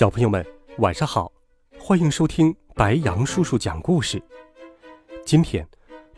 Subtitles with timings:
[0.00, 0.42] 小朋友们，
[0.78, 1.30] 晚上好！
[1.78, 4.18] 欢迎收听白羊叔叔讲故事。
[5.26, 5.68] 今天，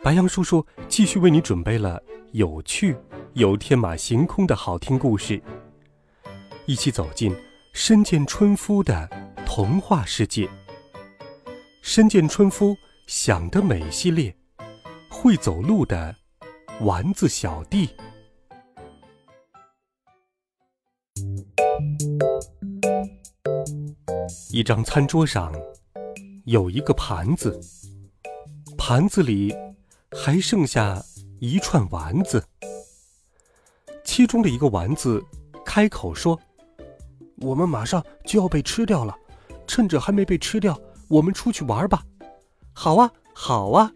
[0.01, 2.01] 白羊叔叔继续为你准备了
[2.31, 2.95] 有趣、
[3.33, 5.43] 又天马行空的好听故事。
[6.65, 7.35] 一起走进
[7.73, 9.05] 深见春夫的
[9.45, 10.49] 童话世界。
[11.81, 14.33] 深见春夫想得美系列，
[15.09, 16.15] 会走路的
[16.79, 17.89] 丸子小弟。
[24.53, 25.51] 一张餐桌上
[26.45, 27.59] 有一个盘子，
[28.77, 29.51] 盘子里
[30.11, 31.03] 还剩下
[31.39, 32.45] 一串丸子。
[34.05, 35.19] 其中的一个丸子
[35.65, 36.39] 开口说
[37.41, 39.17] ：“我们马上就要被吃掉了，
[39.65, 42.05] 趁着还没被吃掉，我们出去玩吧。
[42.73, 43.91] ”“好啊，好啊！”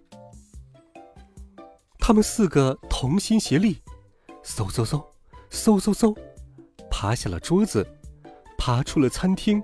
[2.01, 3.79] 他们四个同心协力，
[4.43, 5.05] 嗖嗖嗖，
[5.51, 6.17] 嗖嗖嗖，
[6.89, 7.87] 爬下了桌子，
[8.57, 9.61] 爬出了餐厅。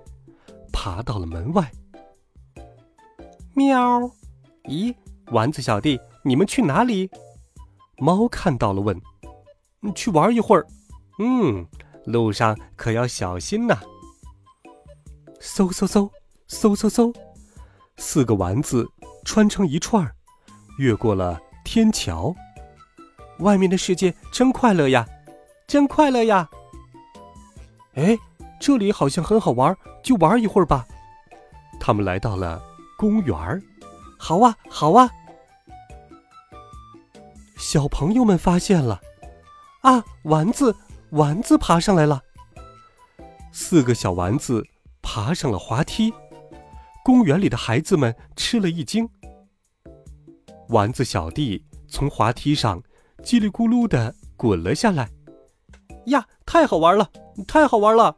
[0.74, 1.72] 爬到了门外。
[3.54, 4.02] 喵！
[4.64, 4.94] 咦，
[5.28, 7.10] 丸子小弟，你们去哪里？
[7.98, 9.00] 猫看到了，问
[9.96, 10.66] ：“去玩一会儿。”
[11.20, 11.66] 嗯，
[12.06, 13.80] 路上可要小心呐。
[15.40, 16.10] 嗖嗖嗖，
[16.50, 17.16] 嗖嗖嗖，
[17.98, 18.90] 四个丸子
[19.24, 20.16] 穿成一串儿，
[20.80, 22.36] 越过了天桥。
[23.40, 25.08] 外面的世界真快乐呀，
[25.68, 26.50] 真快乐呀！
[27.94, 28.18] 哎。
[28.66, 30.88] 这里好像很好玩，就玩一会儿吧。
[31.82, 32.64] 他们来到了
[32.98, 33.62] 公园儿，
[34.18, 35.12] 好啊，好啊。
[37.58, 39.02] 小朋友们发现了，
[39.82, 40.74] 啊，丸子，
[41.10, 42.22] 丸子爬上来了。
[43.52, 44.66] 四个小丸子
[45.02, 46.14] 爬上了滑梯，
[47.04, 49.10] 公园里的孩子们吃了一惊。
[50.70, 52.82] 丸子小弟从滑梯上
[53.26, 55.10] 叽里咕噜的滚了下来，
[56.06, 57.10] 呀，太好玩了，
[57.46, 58.16] 太好玩了！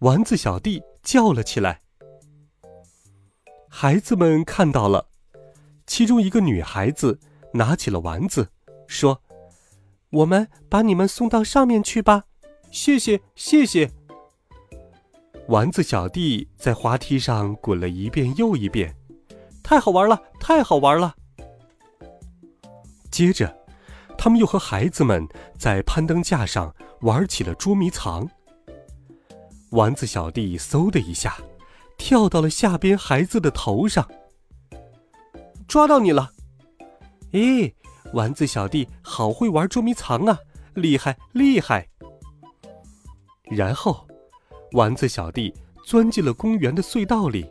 [0.00, 1.82] 丸子小弟叫了起来。
[3.68, 5.10] 孩子们看到了，
[5.86, 7.20] 其中一个女孩子
[7.52, 8.48] 拿起了丸子，
[8.86, 9.20] 说
[10.08, 12.24] ：“我们把你们送到上面去吧，
[12.70, 13.90] 谢谢，谢谢。”
[15.48, 18.96] 丸子小弟在滑梯上滚了一遍又一遍，
[19.62, 21.14] 太好玩了，太好玩了。
[23.10, 23.54] 接着，
[24.16, 25.28] 他们又和孩子们
[25.58, 28.26] 在攀登架上玩起了捉迷藏。
[29.70, 31.36] 丸子小弟嗖的一下，
[31.96, 34.08] 跳到了下边孩子的头上，
[35.68, 36.32] 抓到你了！
[37.30, 37.72] 咦，
[38.12, 40.36] 丸子小弟好会玩捉迷藏啊，
[40.74, 41.88] 厉害厉害！
[43.44, 44.08] 然后，
[44.72, 45.54] 丸子小弟
[45.84, 47.48] 钻进了公园的隧道里，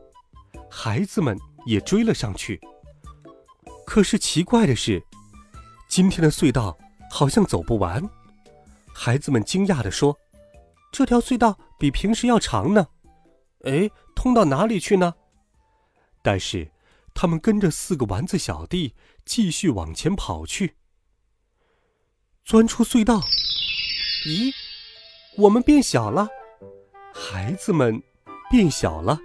[0.70, 2.60] 孩子们也追了上去。
[3.86, 5.02] 可是奇怪的是，
[5.88, 6.78] 今天的隧道
[7.10, 8.04] 好像走不完。
[8.94, 10.18] 孩子们惊讶地说。
[10.92, 12.88] 这条隧道比平时要长呢，
[13.64, 15.14] 哎，通到哪里去呢？
[16.22, 16.72] 但是，
[17.14, 18.96] 他们跟着四个丸子小弟
[19.26, 20.76] 继续往前跑去。
[22.44, 23.22] 钻出隧道，
[24.26, 24.52] 咦，
[25.38, 26.28] 我们变小了，
[27.14, 28.02] 孩子们
[28.50, 29.20] 变小了。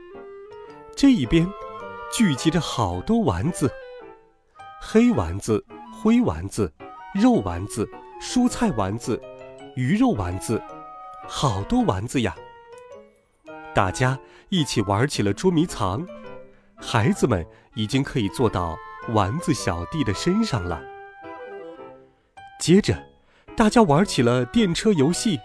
[0.94, 1.50] 这一边
[2.12, 3.68] 聚集着好多丸子：
[4.80, 6.72] 黑丸子、灰丸子、
[7.14, 7.88] 肉丸子、
[8.20, 9.20] 蔬菜丸子、
[9.74, 10.62] 鱼肉丸子。
[11.26, 12.34] 好多丸子呀！
[13.74, 14.18] 大家
[14.50, 16.06] 一起玩起了捉迷藏，
[16.76, 18.76] 孩子们已经可以坐到
[19.08, 20.80] 丸子小弟的身上了。
[22.60, 23.02] 接着，
[23.56, 25.40] 大家玩起了电车游戏，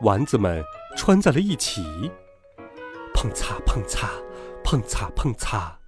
[0.00, 0.62] 丸子们
[0.96, 1.82] 穿在了一起，
[3.14, 4.10] 碰擦碰擦，
[4.64, 5.78] 碰擦碰擦，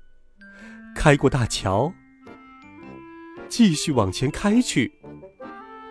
[0.95, 1.93] 开过大桥，
[3.49, 4.93] 继续往前开去，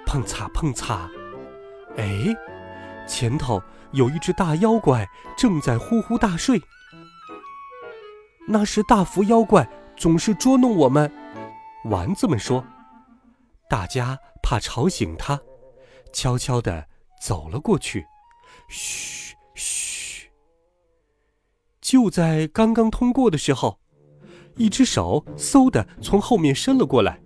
[0.06, 1.10] 碰擦碰擦，
[1.98, 2.34] 哎。
[3.08, 3.62] 前头
[3.92, 5.08] 有一只大妖怪
[5.38, 6.62] 正在呼呼大睡。
[8.48, 11.12] 那是大福妖怪，总是捉弄我们。
[11.86, 12.64] 丸子们说
[13.70, 15.40] ：“大家怕吵醒他，
[16.12, 16.88] 悄悄地
[17.22, 18.06] 走了过去。”
[18.68, 20.30] 嘘嘘。
[21.80, 23.80] 就在刚刚通过的时候，
[24.56, 27.20] 一只手嗖的从后面伸了过来，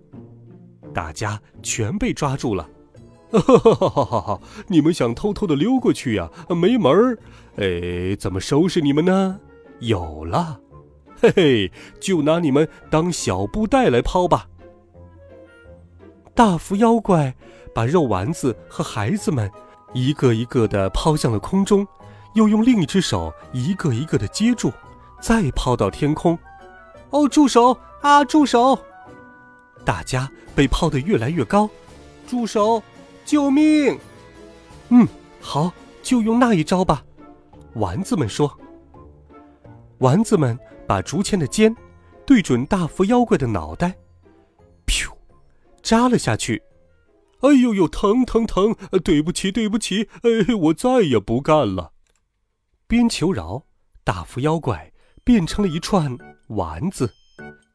[0.93, 2.69] 大家全被抓住了。
[3.41, 4.41] 哈哈哈哈哈哈！
[4.67, 6.29] 你们想偷偷的溜过去呀？
[6.49, 7.17] 没门儿！
[7.57, 9.39] 哎，怎么收拾你们呢？
[9.79, 10.59] 有了，
[11.21, 14.47] 嘿嘿，就拿你们当小布袋来抛吧。
[16.33, 17.35] 大福妖怪
[17.73, 19.51] 把肉丸子和孩子们
[19.93, 21.85] 一个一个的抛向了空中，
[22.35, 24.71] 又用另一只手一个一个的接住，
[25.19, 26.37] 再抛到天空。
[27.09, 28.23] 哦，住手啊！
[28.23, 28.77] 住手！
[29.83, 31.69] 大家被抛得越来越高。
[32.27, 32.81] 住手！
[33.25, 33.97] 救命！
[34.89, 35.07] 嗯，
[35.41, 35.73] 好，
[36.03, 37.03] 就用那一招吧。
[37.73, 38.55] 丸子们说。
[39.97, 40.57] 丸子们
[40.87, 41.75] 把竹签的尖
[42.25, 43.95] 对准大福妖怪的脑袋，
[44.85, 45.11] 噗，
[45.81, 46.61] 扎了下去。
[47.41, 48.75] 哎呦呦，疼疼疼！
[49.03, 51.93] 对不起，对不起，哎，我再也不干了。
[52.87, 53.63] 边求饶，
[54.03, 54.91] 大福妖怪
[55.23, 56.15] 变成了一串
[56.47, 57.11] 丸子，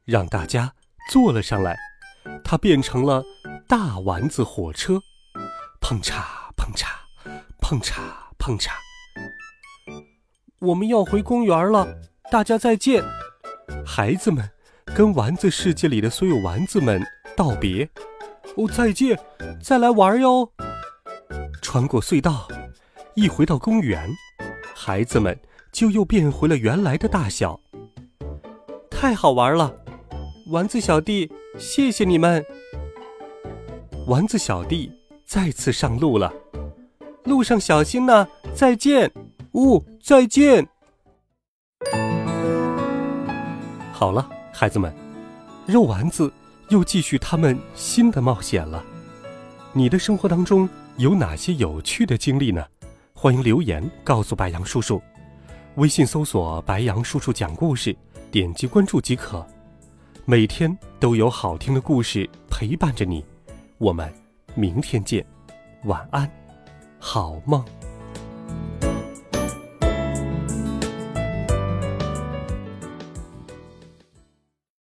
[0.04, 0.72] 让大家
[1.10, 1.76] 坐了上来。
[2.44, 3.22] 它变成了
[3.66, 5.00] 大丸子火车。
[5.90, 6.22] 碰嚓
[6.56, 6.86] 碰嚓，
[7.60, 7.98] 碰嚓
[8.38, 8.70] 碰嚓。
[10.60, 11.84] 我们要回公园了，
[12.30, 13.02] 大家再见。
[13.84, 14.48] 孩子们
[14.94, 17.04] 跟丸子世界里的所有丸子们
[17.36, 17.90] 道别。
[18.56, 19.18] 哦，再见，
[19.60, 20.52] 再来玩哟。
[21.60, 22.46] 穿过隧道，
[23.16, 24.08] 一回到公园，
[24.76, 25.36] 孩子们
[25.72, 27.60] 就又变回了原来的大小。
[28.88, 29.74] 太好玩了，
[30.52, 32.46] 丸子小弟，谢谢你们。
[34.06, 34.99] 丸子小弟。
[35.30, 36.34] 再次上路了，
[37.22, 38.26] 路上小心呐！
[38.52, 39.08] 再见，
[39.52, 40.66] 呜，再见。
[43.92, 44.92] 好了，孩子们，
[45.66, 46.32] 肉丸子
[46.70, 48.84] 又继续他们新的冒险了。
[49.72, 52.66] 你的生活当中有哪些有趣的经历呢？
[53.14, 55.00] 欢迎留言告诉白杨叔叔。
[55.76, 57.96] 微信搜索“白杨叔叔讲故事”，
[58.32, 59.46] 点击关注即可。
[60.24, 63.24] 每天都有好听的故事陪伴着你，
[63.78, 64.12] 我们。
[64.54, 65.24] 明天见，
[65.84, 66.30] 晚安，
[66.98, 67.64] 好梦。